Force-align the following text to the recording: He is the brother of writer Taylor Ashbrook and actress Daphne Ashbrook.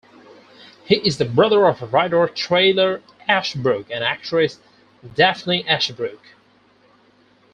He 0.83 0.95
is 0.95 1.19
the 1.19 1.25
brother 1.25 1.67
of 1.67 1.93
writer 1.93 2.27
Taylor 2.27 3.03
Ashbrook 3.29 3.91
and 3.91 4.03
actress 4.03 4.57
Daphne 5.13 5.63
Ashbrook. 5.67 6.19